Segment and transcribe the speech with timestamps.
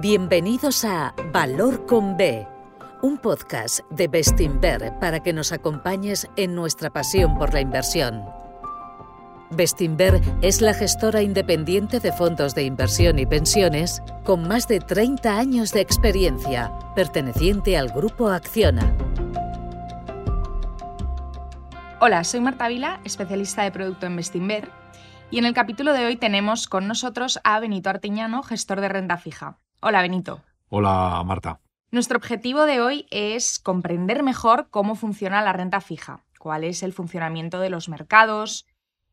[0.00, 2.48] Bienvenidos a Valor con B,
[3.02, 8.24] un podcast de Bestinver para que nos acompañes en nuestra pasión por la inversión.
[9.50, 15.38] Bestinver es la gestora independiente de fondos de inversión y pensiones con más de 30
[15.38, 18.96] años de experiencia, perteneciente al grupo Acciona.
[22.00, 24.70] Hola, soy Marta Vila, especialista de producto en Bestinver,
[25.30, 29.18] y en el capítulo de hoy tenemos con nosotros a Benito Artiñano, gestor de renta
[29.18, 29.58] fija.
[29.82, 30.42] Hola, Benito.
[30.68, 31.58] Hola, Marta.
[31.90, 36.92] Nuestro objetivo de hoy es comprender mejor cómo funciona la renta fija, cuál es el
[36.92, 38.66] funcionamiento de los mercados,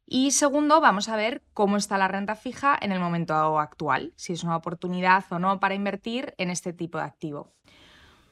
[0.06, 4.34] y segundo, vamos a ver cómo está la renta fija en el momento actual, si
[4.34, 7.54] es una oportunidad o no para invertir en este tipo de activo.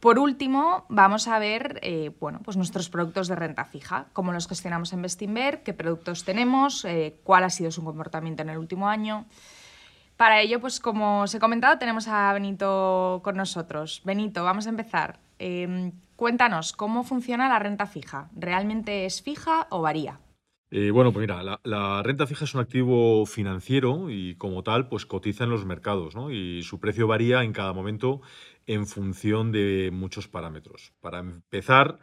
[0.01, 4.47] Por último, vamos a ver eh, bueno, pues nuestros productos de renta fija, cómo los
[4.47, 8.89] gestionamos en Bestinver, qué productos tenemos, eh, cuál ha sido su comportamiento en el último
[8.89, 9.25] año.
[10.17, 14.01] Para ello, pues como os he comentado, tenemos a Benito con nosotros.
[14.05, 15.19] Benito, vamos a empezar.
[15.39, 18.29] Em, cuéntanos, ¿cómo funciona la renta fija?
[18.33, 20.19] ¿Realmente es fija o varía?
[20.71, 25.05] Eh, bueno, pues mira, la, renta fija es un activo financiero y como tal, pues
[25.05, 26.31] cotiza en los mercados, ¿no?
[26.31, 28.21] Y su precio varía en cada momento
[28.65, 30.93] en función de muchos parámetros.
[31.01, 31.99] Para empezar,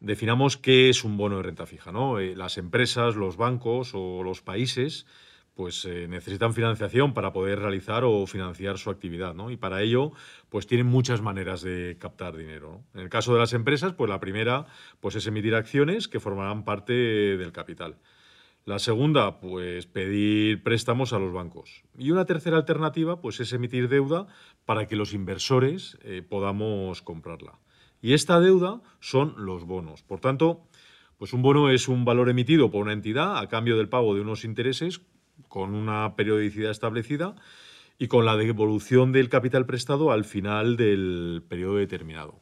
[0.00, 2.18] definamos qué es un bono de renta fija, ¿no?
[2.18, 5.06] Eh, las empresas, los bancos o los países
[5.54, 9.50] pues eh, necesitan financiación para poder realizar o financiar su actividad, ¿no?
[9.50, 10.12] Y para ello,
[10.48, 12.82] pues tienen muchas maneras de captar dinero.
[12.92, 14.66] En el caso de las empresas, pues la primera,
[15.00, 17.96] pues es emitir acciones que formarán parte del capital.
[18.66, 21.84] La segunda, pues pedir préstamos a los bancos.
[21.98, 24.26] Y una tercera alternativa, pues es emitir deuda
[24.64, 27.60] para que los inversores eh, podamos comprarla.
[28.00, 30.02] Y esta deuda son los bonos.
[30.02, 30.66] Por tanto,
[31.18, 34.22] pues un bono es un valor emitido por una entidad a cambio del pago de
[34.22, 35.02] unos intereses
[35.48, 37.34] con una periodicidad establecida
[37.98, 42.40] y con la devolución del capital prestado al final del periodo determinado.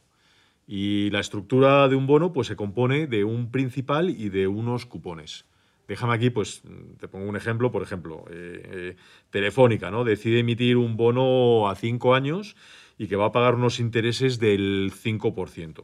[0.65, 4.85] Y la estructura de un bono pues, se compone de un principal y de unos
[4.85, 5.45] cupones.
[5.87, 6.63] Déjame aquí, pues
[6.99, 8.95] te pongo un ejemplo, por ejemplo, eh, eh,
[9.29, 10.05] Telefónica, ¿no?
[10.05, 12.55] Decide emitir un bono a cinco años
[12.97, 15.83] y que va a pagar unos intereses del 5%.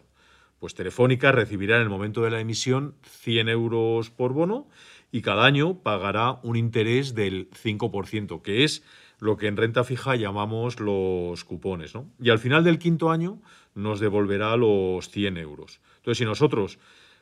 [0.60, 4.68] Pues Telefónica recibirá en el momento de la emisión 100 euros por bono
[5.12, 8.84] y cada año pagará un interés del 5%, que es
[9.20, 11.94] lo que en renta fija llamamos los cupones.
[11.96, 12.10] ¿no?
[12.20, 13.42] Y al final del quinto año
[13.76, 15.82] nos devolverá los 100 euros.
[15.98, 16.80] Entonces, si nosotros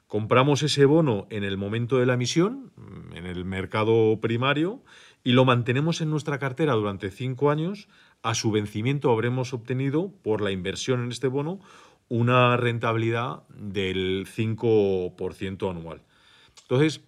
[0.08, 2.72] compramos ese bono en el momento de la emisión,
[3.14, 4.82] en el mercado primario,
[5.24, 7.90] y lo mantenemos en nuestra cartera durante cinco años,
[8.24, 11.60] a su vencimiento habremos obtenido, por la inversión en este bono,
[12.10, 16.02] una rentabilidad del 5% anual.
[16.62, 17.02] Entonces,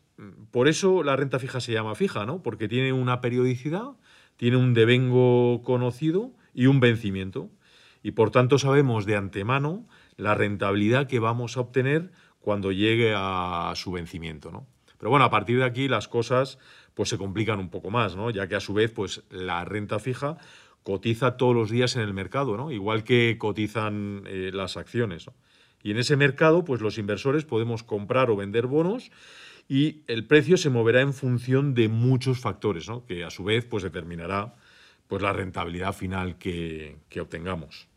[0.52, 2.41] por eso la renta fija se llama fija, ¿no?
[2.44, 3.91] Porque tiene una periodicidad,
[4.38, 7.50] tiene un devengo conocido y un vencimiento.
[8.03, 9.88] Y por tanto sabemos de antemano
[10.18, 14.68] la rentabilidad que vamos a obtener cuando llegue a su vencimiento, ¿no?
[14.97, 16.59] Pero bueno, a partir de aquí las cosas
[16.94, 18.30] pues se complican un poco más, ¿no?
[18.30, 20.38] Ya que a su vez pues la renta fija
[20.84, 22.72] cotiza todos los días en el mercado, ¿no?
[22.72, 25.30] Igual que cotizan eh, las acciones,
[25.81, 29.12] Y en ese mercado pues los inversores podemos comprar o vender bonos
[29.69, 33.06] y el precio se moverá en función de muchos factores, ¿no?
[33.06, 34.56] que a su vez pues, determinará
[35.07, 37.88] pues, la rentabilidad final que, obtengamos.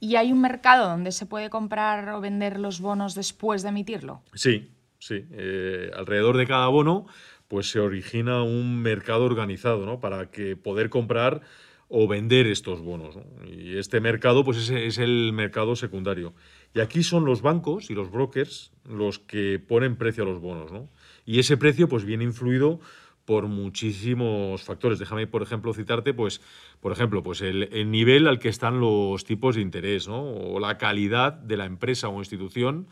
[0.00, 4.22] ¿Y hay un mercado donde se puede comprar o vender los bonos después de emitirlo?
[4.32, 5.26] Sí, sí.
[5.32, 7.06] Eh, alrededor de cada bono
[7.46, 10.00] pues se origina un mercado organizado ¿no?
[10.00, 11.42] para que poder comprar
[11.88, 13.16] o vender estos bonos.
[13.46, 16.32] Y este mercado pues es, es el mercado secundario.
[16.74, 20.70] Y aquí son los bancos y los brokers los que ponen precio a los bonos.
[20.70, 20.88] ¿no?
[21.28, 22.80] Y ese precio pues viene influido
[23.26, 24.98] por muchísimos factores.
[24.98, 26.40] Déjame, por ejemplo, citarte, pues,
[26.80, 30.22] por ejemplo, pues el, nivel al que están los tipos de interés, ¿no?
[30.22, 32.86] O la calidad de la empresa o institución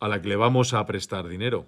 [0.00, 1.66] a la que le vamos a prestar dinero.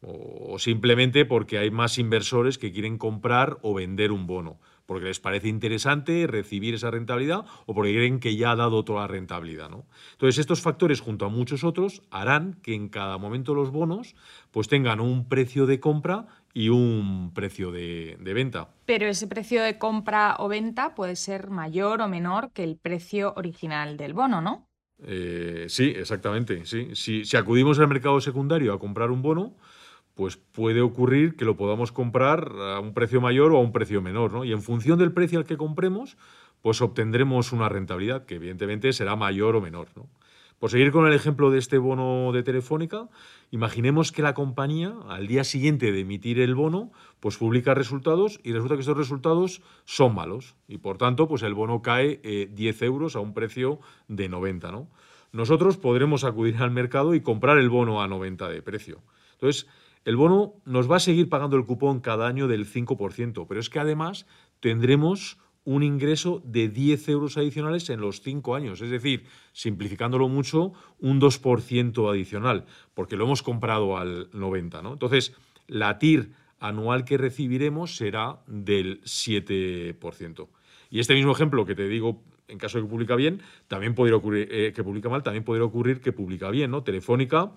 [0.00, 4.58] O, simplemente porque hay más inversores que quieren comprar o vender un bono.
[4.86, 9.02] Porque les parece interesante recibir esa rentabilidad o porque creen que ya ha dado toda
[9.02, 9.68] la rentabilidad.
[9.68, 9.84] ¿no?
[10.12, 14.14] Entonces, estos factores, junto a muchos otros, harán que en cada momento los bonos
[14.50, 18.70] pues tengan un precio de compra y un precio de, venta.
[18.86, 23.34] Pero ese precio de compra o venta puede ser mayor o menor que el precio
[23.36, 24.66] original del bono, ¿no?
[25.02, 26.64] Eh, sí, exactamente.
[26.64, 26.94] Sí.
[26.94, 29.54] Si, si, acudimos al mercado secundario a comprar un bono,
[30.16, 34.00] pues puede ocurrir que lo podamos comprar a un precio mayor o a un precio
[34.00, 34.44] menor, ¿no?
[34.44, 36.16] Y en función del precio al que compremos,
[36.62, 40.08] pues obtendremos una rentabilidad que evidentemente será mayor o menor, ¿no?
[40.58, 43.10] Por seguir con el ejemplo de este bono de Telefónica,
[43.50, 46.90] imaginemos que la compañía, al día siguiente de emitir el bono,
[47.20, 50.54] pues publica resultados y resulta que estos resultados son malos.
[50.66, 54.72] Y por tanto, pues el bono cae 10 eh, euros a un precio de 90,
[54.72, 54.88] ¿no?
[55.30, 59.02] Nosotros podremos acudir al mercado y comprar el bono a 90 de precio.
[59.34, 59.66] Entonces,
[60.06, 63.68] el bono nos va a seguir pagando el cupón cada año del 5%, pero es
[63.68, 64.24] que además
[64.60, 68.80] tendremos un ingreso de 10 euros adicionales en los 5 años.
[68.80, 74.80] Es decir, simplificándolo mucho, un 2% adicional, porque lo hemos comprado al 90%.
[74.80, 74.92] ¿no?
[74.92, 75.34] Entonces,
[75.66, 76.30] la TIR
[76.60, 80.48] anual que recibiremos será del 7%.
[80.88, 84.14] Y este mismo ejemplo que te digo, en caso de que publica bien, también podría
[84.14, 86.84] ocurrir eh, que publica mal, también podría ocurrir que publica bien, ¿no?
[86.84, 87.50] Telefónica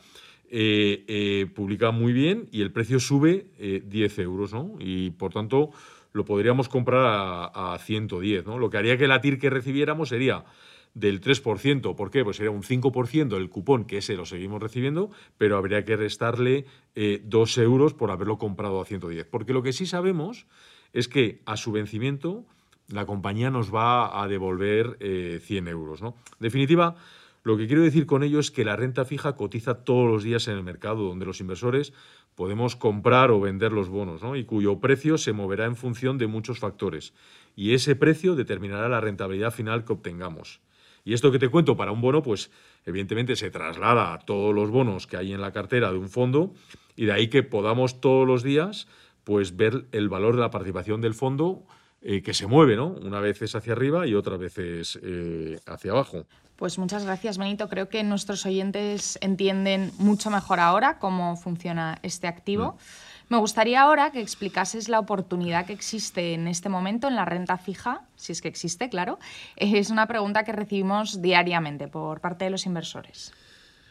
[0.52, 4.76] eh, eh, publica muy bien y el precio sube 10 euros, ¿no?
[4.80, 5.72] Y por tanto
[6.12, 8.58] lo podríamos comprar a, 110, ¿no?
[8.58, 10.46] Lo que haría que la TIR que recibiéramos sería
[10.94, 11.96] del 3%.
[11.96, 12.24] ¿Por qué?
[12.24, 16.66] Pues sería un 5% el cupón, que ese lo seguimos recibiendo, pero habría que restarle
[16.96, 19.26] eh, 2 euros por haberlo comprado a 110.
[19.26, 20.48] Porque lo que sí sabemos
[20.94, 22.46] es que a su vencimiento
[22.88, 26.02] la compañía nos va a devolver 100 eh, euros.
[26.02, 26.16] ¿no?
[26.40, 26.96] En definitiva,
[27.44, 30.48] lo que quiero decir con ello es que la renta fija cotiza todos los días
[30.48, 31.94] en el mercado, donde los inversores
[32.36, 34.36] podemos comprar o vender los bonos, ¿no?
[34.36, 37.14] y cuyo precio se moverá en función de muchos factores.
[37.56, 40.62] Y ese precio determinará la rentabilidad final que obtengamos.
[41.04, 42.52] Y esto que te cuento para un bono, pues
[42.86, 46.54] evidentemente se traslada a todos los bonos que hay en la cartera de un fondo,
[46.96, 48.88] y de ahí que podamos todos los días
[49.24, 51.64] pues ver el valor de la participación del fondo
[52.02, 52.88] eh, que se mueve, ¿no?
[52.88, 56.26] Una vez es hacia arriba y otra vez es eh, hacia abajo.
[56.56, 57.70] Pues muchas gracias, Benito.
[57.70, 62.74] Creo que nuestros oyentes entienden mucho mejor ahora cómo funciona este activo.
[62.74, 63.10] Mm.
[63.30, 67.58] Me gustaría ahora que explicases la oportunidad que existe en este momento en la renta
[67.58, 69.20] fija, si es que existe, claro.
[69.56, 73.32] Es una pregunta que recibimos diariamente por parte de los inversores.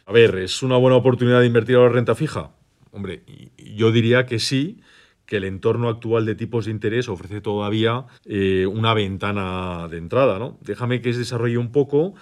[0.07, 2.51] A ver, ¿es una buena oportunidad de invertir en la renta fija?
[2.91, 3.23] Hombre,
[3.57, 4.81] yo diría que sí,
[5.29, 10.39] que el entorno actual de tipos de interés ofrece todavía eh, una ventana de entrada.
[10.39, 10.59] ¿no?
[10.63, 12.15] Déjame que desarrolle un poco.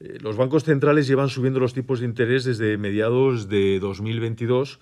[0.00, 4.80] Eh, los bancos centrales llevan subiendo los tipos de interés desde mediados de 2022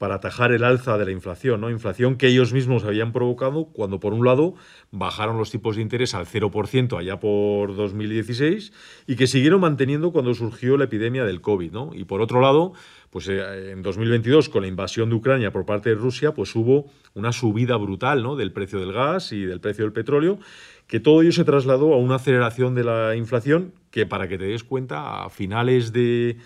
[0.00, 1.62] para atajar el alza de la inflación.
[1.70, 4.54] Inflación que ellos mismos habían provocado cuando, por un lado,
[4.90, 8.72] bajaron los tipos de interés al 0% allá por 2016
[9.06, 11.92] y que siguieron manteniendo cuando surgió la epidemia del COVID.
[11.92, 12.72] Y por otro lado,
[13.10, 16.90] pues eh, en 2022, con la invasión de Ucrania por parte de Rusia, pues hubo
[17.12, 18.36] una subida brutal, ¿no?
[18.36, 20.38] Del precio del gas y del precio del petróleo,
[20.86, 24.46] que todo ello se trasladó a una aceleración de la inflación que, para que te
[24.46, 26.38] des cuenta, a finales de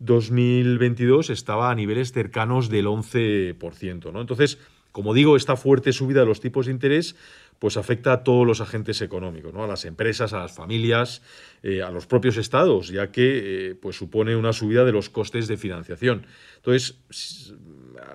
[0.00, 4.12] 2022 estaba a niveles cercanos del 11%.
[4.12, 4.20] ¿no?
[4.20, 4.58] Entonces,
[4.92, 7.16] como digo, esta fuerte subida de los tipos de interés
[7.58, 9.64] pues afecta a todos los agentes económicos, ¿no?
[9.64, 11.22] a las empresas, a las familias,
[11.62, 15.48] eh, a los propios estados, ya que eh, pues supone una subida de los costes
[15.48, 16.24] de financiación.
[16.56, 17.00] Entonces,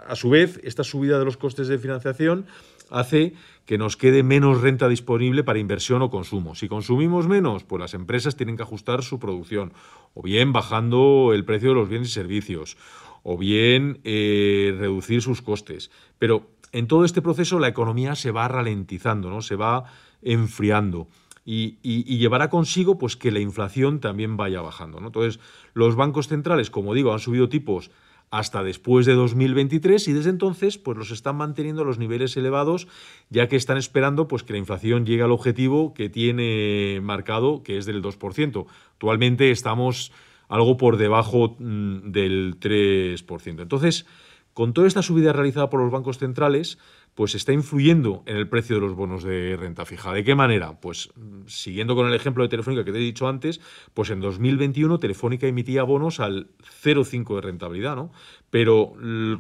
[0.08, 2.46] a su vez, esta subida de los costes de financiación
[2.90, 3.34] hace
[3.66, 6.56] que nos quede menos renta disponible para inversión o consumo.
[6.56, 9.74] Si consumimos menos, pues las empresas tienen que ajustar su producción,
[10.14, 12.78] o bien bajando el precio de los bienes y servicios,
[13.24, 15.92] o bien eh, reducir sus costes.
[16.20, 19.42] Pero en todo este proceso la economía se va ralentizando, ¿no?
[19.42, 19.86] se va
[20.22, 21.08] enfriando.
[21.46, 21.78] Y,
[22.18, 25.00] llevará consigo pues, que la inflación también vaya bajando.
[25.00, 25.08] ¿no?
[25.08, 25.42] Entonces,
[25.74, 27.92] los bancos centrales, como digo, han subido tipos
[28.34, 32.88] hasta después de 2023 y desde entonces pues los están manteniendo a los niveles elevados
[33.30, 37.78] ya que están esperando pues que la inflación llegue al objetivo que tiene marcado que
[37.78, 38.66] es del 2%.
[38.94, 40.12] Actualmente estamos
[40.50, 43.62] algo por debajo mm, del 3%.
[43.62, 44.08] Entonces,
[44.56, 46.80] con toda esta subida realizada por los bancos centrales,
[47.16, 50.14] pues está influyendo en el precio de los bonos de renta fija.
[50.14, 50.80] ¿De qué manera?
[50.80, 51.12] Pues
[51.46, 53.62] siguiendo con el ejemplo de Telefónica que te he dicho antes,
[53.94, 56.48] pues en 2021 Telefónica emitía bonos al
[56.84, 58.12] 0,5 de rentabilidad, ¿no?
[58.50, 58.94] Pero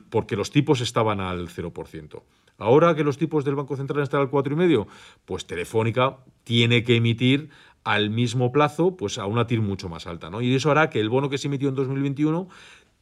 [0.09, 2.23] porque los tipos estaban al 0%.
[2.59, 4.87] Ahora que los tipos del Banco Central están al 4,5,
[5.25, 7.49] pues Telefónica tiene que emitir
[7.83, 10.41] al mismo plazo, pues a una TIR mucho más alta, ¿no?
[10.41, 12.47] Y eso hará que el bono que se emitió en 2021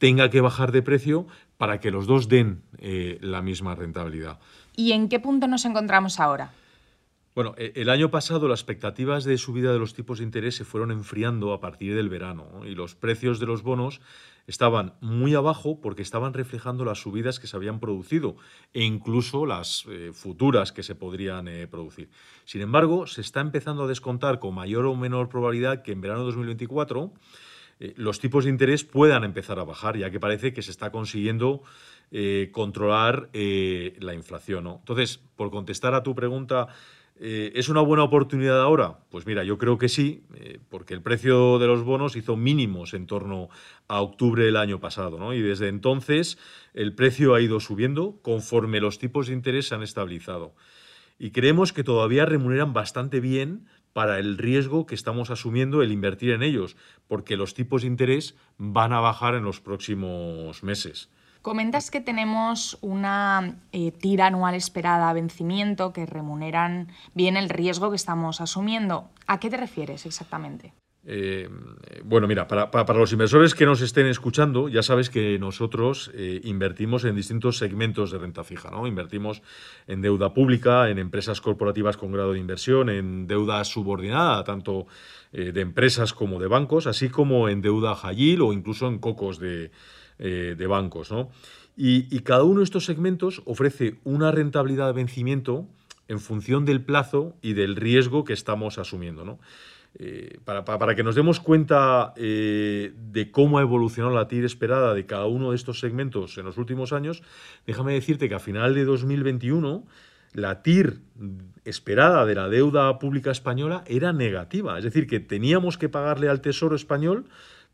[0.02, 4.40] tenga que bajar de precio para que los dos den eh, la misma rentabilidad.
[4.82, 6.54] ¿Y en qué punto nos encontramos ahora?
[7.36, 10.66] Bueno, e, el año pasado las expectativas de subida de los tipos de interés se
[10.66, 14.02] fueron enfriando a partir del verano y los precios de los bonos
[14.48, 18.38] estaban muy abajo porque estaban reflejando las subidas que se habían producido
[18.74, 22.10] e incluso las eh, futuras que se podrían eh, producir.
[22.46, 26.22] Sin embargo, se está empezando a descontar con mayor o menor probabilidad que en verano
[26.22, 27.14] de 2024
[27.82, 30.92] eh, los tipos de interés puedan empezar a bajar, ya que parece que se está
[30.92, 31.62] consiguiendo
[32.12, 34.68] eh, controlar eh, la inflación.
[34.68, 36.68] Entonces, por contestar a tu pregunta,
[37.24, 38.98] Eh, ¿Es una buena oportunidad ahora?
[39.12, 40.24] Pues mira, yo creo que sí,
[40.70, 43.50] porque el precio de los bonos hizo mínimos en torno
[43.88, 45.32] a octubre del año pasado, ¿no?
[45.32, 46.40] Y desde entonces
[46.74, 50.56] el precio ha ido subiendo conforme los tipos de interés se han estabilizado.
[51.20, 56.32] Y creemos que todavía remuneran bastante bien para el riesgo que estamos asumiendo el invertir
[56.32, 56.76] en ellos,
[57.08, 61.12] porque los tipos de interés van a bajar en los próximos meses.
[61.42, 67.90] Comentas que tenemos una eh, tira anual esperada a vencimiento que remuneran bien el riesgo
[67.90, 69.10] que estamos asumiendo.
[69.26, 70.74] ¿A qué te refieres exactamente?
[71.04, 71.50] Eh,
[72.04, 77.06] bueno, mira, para, los inversores que nos estén escuchando, ya sabes que nosotros eh, invertimos
[77.06, 78.86] en distintos segmentos de renta fija, ¿no?
[78.86, 79.42] Invertimos
[79.88, 84.86] en deuda pública, en empresas corporativas con grado de inversión, en deuda subordinada, tanto
[85.32, 89.72] de empresas como de bancos, así como en deuda high o incluso en cocos de,
[90.24, 91.12] eh, de bancos.
[91.12, 91.32] ¿no?
[91.76, 95.68] Y, cada uno de estos segmentos ofrece una rentabilidad de vencimiento
[96.08, 99.26] en función del plazo y del riesgo que estamos asumiendo.
[99.26, 99.40] ¿no?
[99.98, 105.08] Eh, para, que nos demos cuenta eh, de cómo ha evolucionado la TIR esperada de
[105.08, 107.24] cada uno de estos segmentos en los últimos años,
[107.66, 109.84] déjame decirte que a final de 2021
[110.34, 111.00] la TIR
[111.66, 116.42] esperada de la deuda pública española era negativa, es decir, que teníamos que pagarle al
[116.42, 117.26] Tesoro español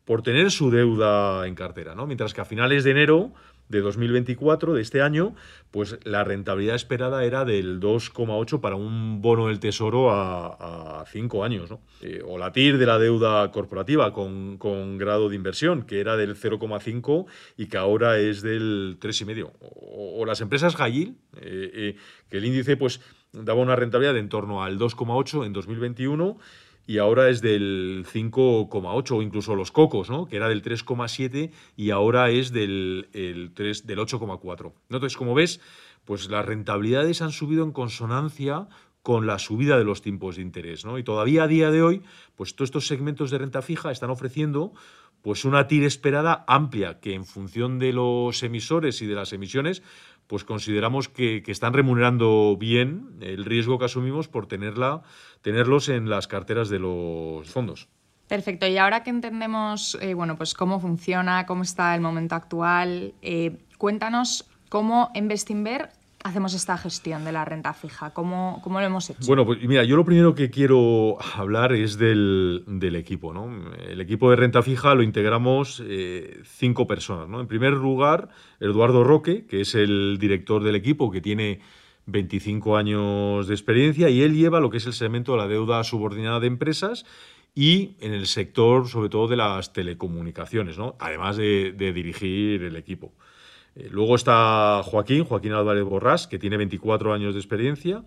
[0.07, 2.07] por tener su deuda en cartera, ¿no?
[2.07, 3.33] Mientras que a finales de enero
[3.67, 5.35] de 2024, de este año,
[5.69, 11.69] pues la rentabilidad esperada era del 2,8 para un bono del Tesoro a, 5 años.
[12.01, 16.37] Eh, o la TIR de la deuda corporativa con, grado de inversión, que era del
[16.37, 17.25] 0,5
[17.57, 19.51] y que ahora es del 3,5.
[19.59, 21.95] O, o las empresas Gayil, eh, eh,
[22.29, 23.01] que el índice pues
[23.33, 26.37] daba una rentabilidad de en torno al 2,8 en 2021
[26.87, 30.25] y ahora es del 5,8 o incluso los cocos, ¿no?
[30.25, 34.71] que era del 3,7 y ahora es del, el 3, del 8,4.
[34.89, 35.59] Entonces, como ves,
[36.05, 38.69] pues las rentabilidades han subido en consonancia
[39.03, 40.85] con la subida de los tipos de interés.
[40.85, 40.97] ¿no?
[40.97, 42.01] Y todavía a día de hoy,
[42.35, 44.73] pues todos estos segmentos de renta fija están ofreciendo
[45.27, 49.83] pues una TIR esperada amplia, que en función de los emisores y de las emisiones,
[50.25, 55.01] pues consideramos que, están remunerando bien el riesgo que asumimos por tenerla,
[55.41, 57.89] tenerlos en las carteras de los fondos.
[58.29, 58.67] Perfecto.
[58.67, 63.57] Y ahora que entendemos eh, bueno, pues cómo funciona, cómo está el momento actual, eh,
[63.77, 65.89] cuéntanos cómo en Bestinver
[66.27, 68.11] hacemos esta gestión de la renta fija?
[68.11, 69.19] ¿Cómo, cómo lo hemos hecho?
[69.25, 72.63] Bueno, pues mira, yo lo primero que quiero hablar es del,
[72.95, 73.33] equipo.
[73.33, 73.73] ¿no?
[73.75, 77.27] El equipo de renta fija lo integramos eh, cinco personas.
[77.27, 77.41] ¿no?
[77.41, 78.29] En primer lugar,
[78.59, 81.59] Eduardo Roque, que es el director del equipo, que tiene
[82.05, 85.83] 25 años de experiencia y él lleva lo que es el segmento de la deuda
[85.83, 87.05] subordinada de empresas
[87.55, 90.95] y en el sector, sobre todo, de las telecomunicaciones, ¿no?
[90.99, 93.13] además de dirigir el equipo.
[93.77, 98.03] Eh, luego está Joaquín, Joaquín Álvarez Borrás, que tiene 24 años de experiencia.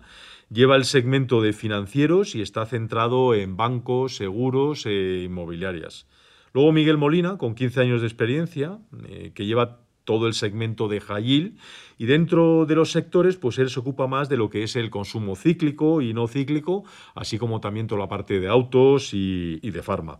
[0.49, 6.07] Lleva el segmento de financieros y está centrado en bancos, seguros e inmobiliarias.
[6.53, 10.99] Luego Miguel Molina, con 15 años de experiencia, eh, que lleva todo el segmento de
[10.99, 11.57] Jayil
[11.97, 14.89] y dentro de los sectores pues él se ocupa más de lo que es el
[14.89, 16.83] consumo cíclico y no cíclico,
[17.15, 20.19] así como también toda la parte de autos y, y de farma.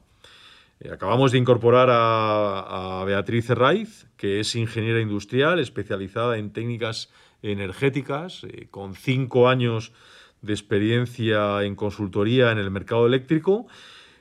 [0.81, 7.11] Eh, acabamos de incorporar a, Beatriz Herraiz, que es ingeniera industrial especializada en técnicas
[7.43, 9.93] energéticas, eh, con cinco años
[10.41, 13.67] de experiencia en consultoría en el mercado eléctrico,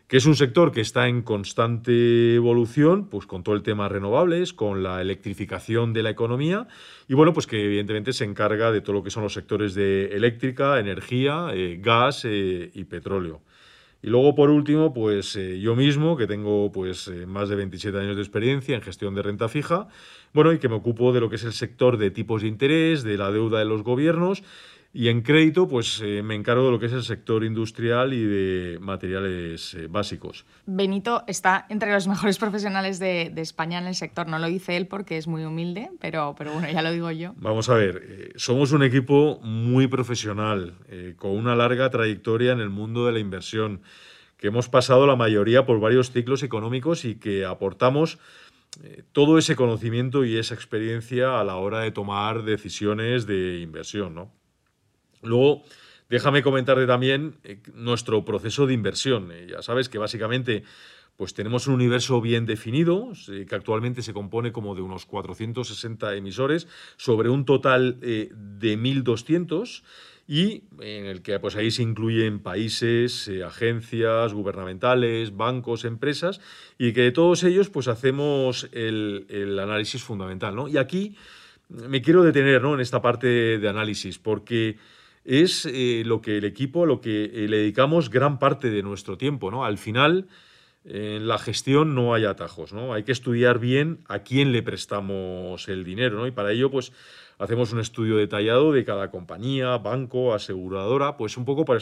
[0.06, 4.52] que es un sector que está en constante evolución, pues con todo el tema renovables,
[4.52, 6.66] con la electrificación de la economía,
[7.08, 10.06] y bueno, pues que evidentemente se encarga de todo lo que son los sectores de
[10.16, 13.40] eléctrica, energía, eh, gas y petróleo.
[14.02, 17.99] Y luego, por último, pues eh, yo mismo, que tengo pues eh, más de 27
[17.99, 19.88] años de experiencia en gestión de renta fija,
[20.33, 23.02] bueno, y que me ocupo de lo que es el sector de tipos de interés,
[23.02, 24.42] de la deuda de los gobiernos
[24.92, 28.25] y en crédito, pues eh, me encargo de lo que es el sector industrial y
[28.25, 30.44] de materiales eh, básicos.
[30.66, 34.26] Benito está entre los mejores profesionales de, España en el sector.
[34.26, 37.35] No lo dice él porque es muy humilde, pero, pero bueno, ya lo digo yo.
[37.37, 40.75] Vamos a ver, eh, somos un equipo muy profesional,
[41.16, 43.82] con una larga trayectoria en el mundo de la inversión,
[44.38, 48.18] que hemos pasado la mayoría por varios ciclos económicos y que aportamos
[49.12, 54.39] todo ese conocimiento y esa experiencia a la hora de tomar decisiones de inversión, ¿no?
[55.22, 55.62] Luego,
[56.08, 59.30] déjame comentarte también eh, nuestro proceso de inversión.
[59.32, 60.64] Eh, ya sabes que básicamente
[61.16, 66.66] pues tenemos un universo bien definido, que actualmente se compone como de unos 460 emisores,
[66.96, 69.82] sobre un total de 1.200
[70.30, 76.40] y en el que pues ahí se incluyen países, eh, agencias gubernamentales, bancos, empresas,
[76.78, 80.54] y que de todos ellos pues hacemos el, el análisis fundamental.
[80.54, 80.68] ¿no?
[80.68, 81.16] Y aquí
[81.68, 82.74] me quiero detener ¿no?
[82.74, 84.78] en esta parte de análisis, porque
[85.24, 89.18] es eh, lo que el equipo, lo que eh, le dedicamos gran parte de nuestro
[89.18, 89.50] tiempo.
[89.50, 89.64] ¿no?
[89.64, 90.28] Al final,
[90.84, 92.94] en la gestión no hay atajos, ¿no?
[92.94, 96.26] Hay que estudiar bien a quién le prestamos el dinero, ¿no?
[96.26, 96.92] Y para ello, pues,
[97.38, 101.80] hacemos un estudio detallado de cada compañía, banco, aseguradora, pues un poco para,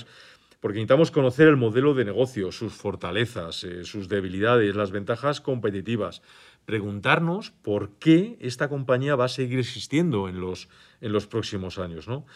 [0.61, 6.23] porque necesitamos conocer el modelo de negocio, sus fortalezas, eh, sus debilidades, las ventajas competitivas.
[6.65, 10.69] Preguntarnos por qué esta compañía va a seguir existiendo en los,
[11.01, 12.09] en los próximos años.
[12.09, 12.27] ¿no?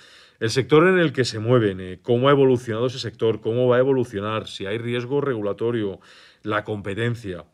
[0.42, 3.76] El sector en el que se mueven, eh, cómo ha evolucionado ese sector, cómo va
[3.76, 6.00] a evolucionar, si hay riesgo regulatorio,
[6.42, 7.44] la competencia.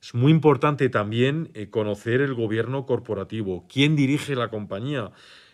[0.00, 5.10] Es muy importante también eh, conocer el gobierno corporativo, quién dirige la compañía,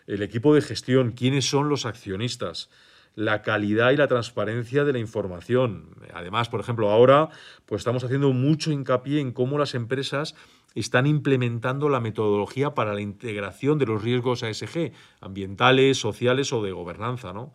[0.07, 2.71] el equipo de gestión, quiénes son los accionistas
[3.17, 5.97] la calidad y la transparencia de la información.
[6.15, 7.31] Además, por ejemplo, ahora
[7.67, 10.37] pues estamos haciendo mucho hincapié en cómo las empresas
[10.79, 16.73] están implementando la metodología para la integración de los riesgos ASG, ambientales, sociales o de
[16.73, 17.33] gobernanza.
[17.33, 17.53] ¿no?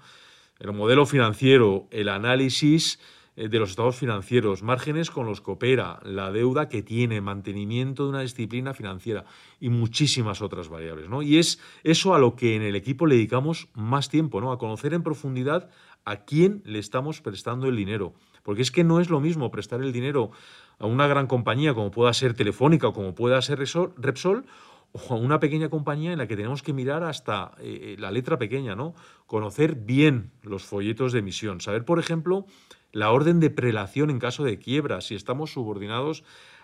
[0.59, 2.99] El modelo financiero, el análisis
[3.35, 8.03] eh, de los estados financieros, márgenes con los que opera, la deuda que tiene, mantenimiento
[8.03, 9.25] de una disciplina financiera
[9.59, 11.09] y muchísimas otras variables.
[11.09, 11.21] ¿no?
[11.21, 14.51] Y es eso a lo que en el equipo le dedicamos más tiempo, ¿no?
[14.51, 15.69] a conocer en profundidad
[16.05, 18.13] a quién le estamos prestando el dinero.
[18.43, 20.31] Porque es que no es lo mismo prestar el dinero
[20.79, 24.45] a una gran compañía como pueda ser Telefónica o como pueda ser Repsol
[24.91, 28.38] o a una pequeña compañía en la que tenemos que mirar hasta eh, la letra
[28.38, 28.93] pequeña, ¿no?
[29.25, 32.45] Conocer bien los folletos de emisión, saber, por ejemplo,
[32.91, 36.23] la orden de prelación en caso de quiebra, si estamos subordinados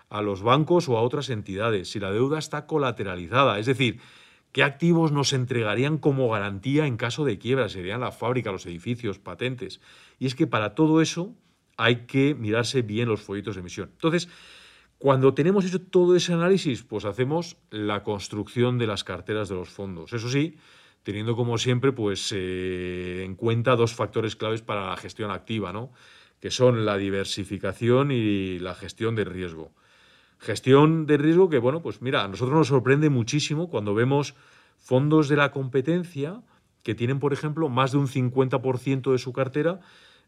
[0.09, 3.99] a los bancos o a otras entidades, si la deuda está colateralizada, es decir,
[4.51, 9.19] qué activos nos entregarían como garantía en caso de quiebra, serían la fábrica, los edificios,
[9.19, 9.81] patentes.
[10.19, 11.35] Y es que para todo eso
[11.79, 13.89] hay que mirarse bien los folletos de emisión.
[13.93, 14.27] Entonces,
[14.97, 19.69] cuando tenemos hecho todo ese análisis, pues hacemos la construcción de las carteras de los
[19.69, 20.11] fondos.
[20.11, 20.57] Eso sí,
[21.03, 25.93] teniendo como siempre pues, eh, en cuenta dos factores claves para la gestión activa, ¿no?
[26.41, 29.71] que son la diversificación y la gestión de riesgo.
[30.37, 34.35] Gestión de riesgo que, bueno, pues mira, a nosotros nos sorprende muchísimo cuando vemos
[34.77, 36.41] fondos de la competencia
[36.83, 39.79] que tienen, por ejemplo, más de un 50% de su cartera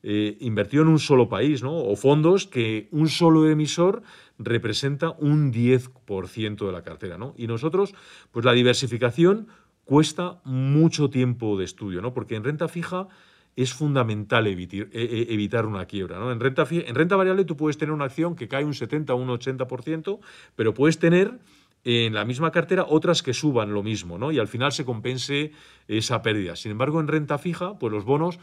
[0.04, 1.78] eh, invertido en un solo país, ¿no?
[1.78, 4.04] O fondos que un solo emisor
[4.40, 7.34] representa un 10% de la cartera, ¿no?
[7.38, 7.94] Y nosotros,
[8.32, 9.48] pues la diversificación
[9.86, 12.14] cuesta mucho tiempo de estudio, ¿no?
[12.14, 13.08] Porque en renta fija
[13.56, 16.18] es fundamental evitar, e, e, evitar una quiebra.
[16.20, 16.32] ¿no?
[16.32, 19.18] En, renta, en renta variable tú puedes tener una acción que cae un 70 o
[19.18, 20.20] un 80%,
[20.56, 21.40] pero puedes tener
[21.84, 24.32] en la misma cartera otras que suban lo mismo, ¿no?
[24.32, 25.52] Y al final se compense
[25.88, 26.56] esa pérdida.
[26.56, 28.40] Sin embargo, en renta fija, pues los bonos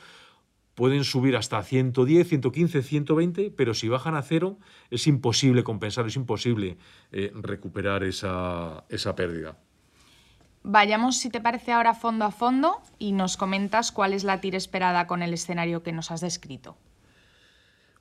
[0.79, 4.59] pueden subir hasta 110, 115, 120, pero si bajan a cero
[4.93, 6.79] es imposible compensar, es imposible
[7.11, 9.59] eh, recuperar esa, esa pérdida.
[10.63, 14.57] Vayamos, si te parece, ahora fondo a fondo y nos comentas cuál es la tira
[14.57, 16.77] esperada con el escenario que nos has descrito.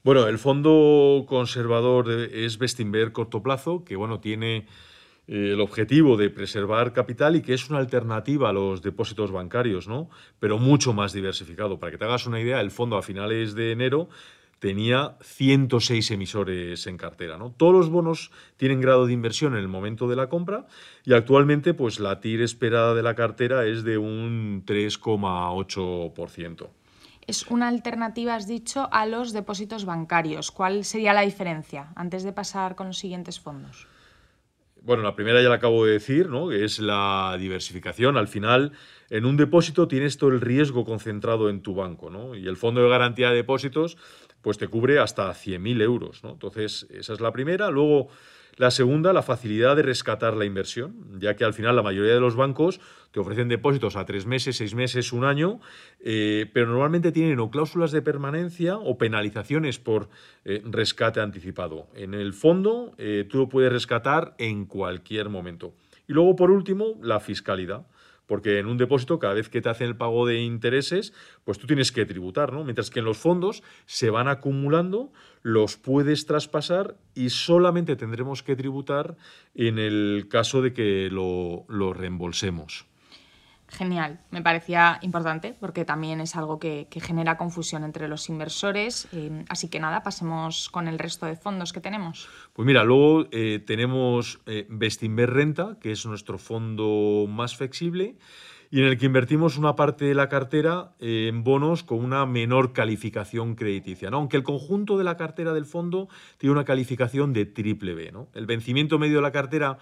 [0.03, 4.65] Bueno, el fondo conservador es Bestinver corto plazo, que bueno, tiene eh,
[5.27, 10.09] el objetivo de preservar capital y que es una alternativa a los depósitos bancarios, ¿no?
[10.39, 11.79] Pero mucho más diversificado.
[11.79, 14.07] Para que te hagas una idea, el fondo a finales de enero
[14.59, 17.37] tenía 106 emisores en cartera.
[17.37, 17.51] ¿no?
[17.51, 20.65] Todos los bonos tienen grado de inversión en el momento de la compra
[21.03, 26.69] y actualmente pues, la TIR esperada de la cartera es de un 3,8%.
[27.27, 30.51] Es una alternativa, has dicho, a los depósitos bancarios.
[30.51, 33.87] ¿Cuál sería la diferencia antes de pasar con los siguientes fondos?
[34.87, 36.53] Bueno, la primera ya la acabo de decir, ¿no?
[36.53, 38.15] es la diversificación.
[38.15, 38.71] Al final,
[39.09, 42.35] en un depósito tienes todo el riesgo concentrado en tu banco, ¿no?
[42.35, 43.97] Y el fondo de garantía de depósitos
[44.41, 46.23] pues te cubre hasta 100.000 euros.
[46.23, 46.31] ¿no?
[46.31, 47.69] Entonces, esa es la primera.
[47.69, 48.07] Luego,
[48.57, 52.19] la segunda, la facilidad de rescatar la inversión, ya que al final la mayoría de
[52.19, 55.59] los bancos te ofrecen depósitos a tres meses, seis meses, un año,
[55.99, 60.09] eh, pero normalmente tienen o cláusulas de permanencia o penalizaciones por
[60.43, 61.87] eh, rescate anticipado.
[61.93, 65.75] En el fondo, eh, tú lo puedes rescatar en cualquier momento.
[66.07, 67.85] Y luego, por último, la fiscalidad
[68.27, 71.13] porque en un depósito cada vez que te hacen el pago de intereses,
[71.43, 72.63] pues tú tienes que tributar, ¿no?
[72.63, 75.11] Mientras que en los fondos se van acumulando,
[75.41, 79.17] los puedes traspasar y solamente tendremos que tributar
[79.55, 82.85] en el caso de que lo, lo reembolsemos
[83.67, 84.19] genial.
[84.31, 89.07] Me parecía importante porque también es algo que, genera confusión entre los inversores.
[89.11, 92.27] Eh, así que nada, pasemos con el resto de fondos que tenemos.
[92.53, 94.67] Pues mira, luego eh, tenemos eh,
[95.27, 98.15] Renta, que es nuestro fondo más flexible
[98.69, 102.73] y en el que invertimos una parte de la cartera en bonos con una menor
[102.73, 104.09] calificación crediticia.
[104.09, 104.17] ¿no?
[104.17, 108.11] Aunque el conjunto de la cartera del fondo tiene una calificación de triple B.
[108.11, 108.27] ¿no?
[108.33, 109.77] El vencimiento medio de la cartera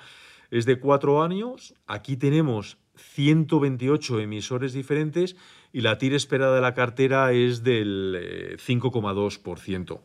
[0.51, 1.73] es de cuatro años.
[1.87, 5.35] Aquí tenemos 128 emisores diferentes
[5.71, 9.95] y la TIR esperada de la cartera es del 5,2%.
[9.95, 9.99] Eh,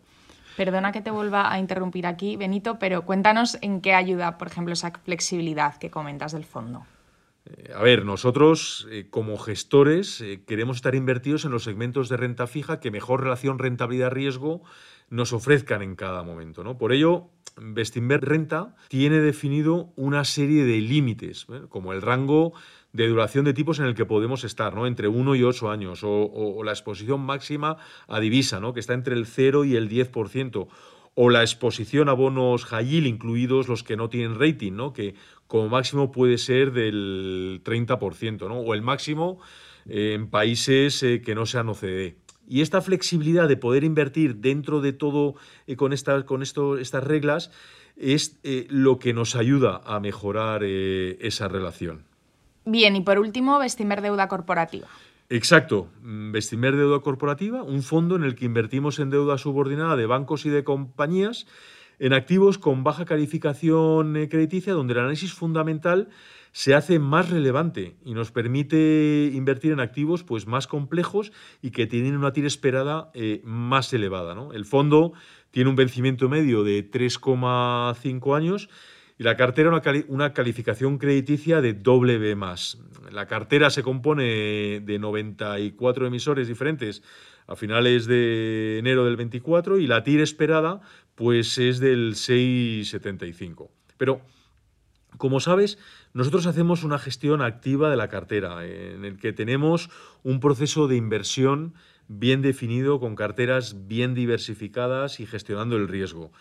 [0.57, 4.73] Perdona que te vuelva a interrumpir aquí, Benito, pero cuéntanos en qué ayuda, por ejemplo,
[4.73, 6.85] esa flexibilidad que comentas del fondo.
[7.47, 12.47] Eh, a ver, nosotros eh, como gestores queremos estar invertidos en los segmentos de renta
[12.47, 14.63] fija que mejor relación rentabilidad-riesgo
[15.09, 16.65] nos ofrezcan en cada momento.
[16.65, 16.79] ¿no?
[16.79, 22.55] Por ello, Bestinver Renta tiene definido una serie de límites, como el rango
[22.93, 24.87] de duración de tipos en el que podemos estar, ¿no?
[24.87, 27.77] entre 1 y 8 años, o, la exposición máxima
[28.09, 28.73] a divisa, ¿no?
[28.73, 30.69] que está entre el 0 y el 10%,
[31.15, 34.93] o la exposición a bonos high incluidos los que no tienen rating, ¿no?
[34.93, 35.15] que
[35.47, 38.61] como máximo puede ser del 30%, ¿no?
[38.61, 39.41] o el máximo
[39.87, 42.17] eh, en países eh, que no sean OCDE.
[42.51, 45.37] Y esta flexibilidad de poder invertir dentro de todo
[45.69, 45.95] eh, con,
[46.27, 47.53] con estas reglas
[47.97, 52.10] es eh, lo que nos ayuda a mejorar esa relación.
[52.65, 54.89] Bien, y por último, Vestimer Deuda Corporativa.
[55.29, 60.45] Exacto, Vestimer Deuda Corporativa, un fondo en el que invertimos en deuda subordinada de bancos
[60.45, 61.47] y de compañías
[62.01, 66.09] en activos con baja calificación crediticia, donde el análisis fundamental
[66.53, 71.31] se hace más relevante y nos permite invertir en activos pues, más complejos
[71.63, 74.35] y que tienen una tira esperada eh, más elevada.
[74.53, 75.13] El fondo
[75.51, 78.69] tiene un vencimiento medio de 3,5 años
[79.21, 82.37] y la cartera una, una calificación crediticia de B+.
[83.13, 87.03] La cartera se compone de 94 emisores diferentes
[87.47, 90.81] a finales de enero del 24 y la tira esperada
[91.17, 93.69] pues es del 6,75.
[93.99, 94.23] Pero
[95.19, 95.77] como sabes,
[96.15, 99.91] nosotros hacemos una gestión activa de la cartera, en el que tenemos
[100.23, 101.75] un proceso de inversión
[102.09, 106.33] bien definido, con carteras bien diversificadas y gestionando el riesgo.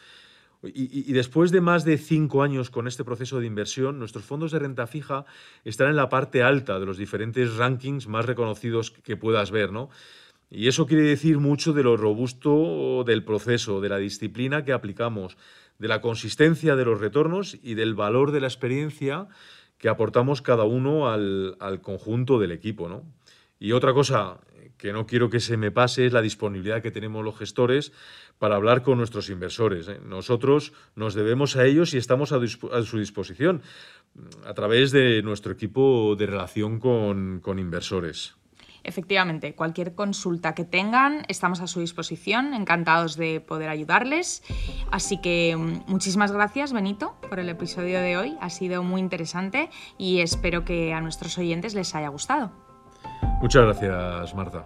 [0.62, 4.60] Y, después de más de cinco años con este proceso de inversión, nuestros fondos de
[4.60, 5.26] renta fija
[5.64, 9.90] están en la parte alta de los diferentes rankings más reconocidos que puedas ver, ¿no?
[10.50, 15.38] Y eso quiere decir mucho de lo robusto del proceso, de la disciplina que aplicamos,
[15.78, 19.28] de la consistencia de los retornos y del valor de la experiencia
[19.78, 22.90] que aportamos cada uno al, conjunto del equipo.
[22.90, 23.04] ¿no?
[23.60, 24.40] Y otra cosa
[24.78, 27.92] que no quiero que se me pase es la disponibilidad que tenemos los gestores
[28.40, 29.88] para hablar con nuestros inversores.
[29.88, 30.00] ¿eh?
[30.04, 32.40] Nosotros nos debemos a ellos y estamos a,
[32.84, 33.62] su disposición
[34.46, 38.40] a través de nuestro equipo de relación con inversores.
[38.84, 44.44] Efectivamente, cualquier consulta que tengan, estamos a su disposición, encantados de poder ayudarles.
[44.92, 48.38] Así que mm, muchísimas gracias, Benito, por el episodio de hoy.
[48.42, 52.52] Ha sido muy interesante y espero que a nuestros oyentes les haya gustado.
[53.42, 54.66] Muchas gracias, Marta.